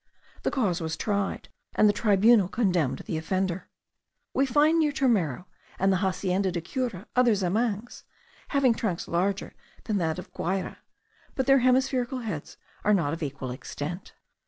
[0.41, 3.69] The cause was tried, and the tribunal condemned the offender.
[4.33, 5.45] We find near Turmero
[5.77, 8.01] and the Hacienda de Cura other zamangs,
[8.47, 9.53] having trunks larger
[9.83, 10.77] than that of Guayre,
[11.35, 14.13] but their hemispherical heads are not of equal extent.